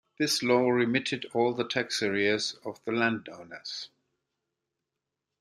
[0.17, 3.89] This law remitted all the tax arrears of the landowners.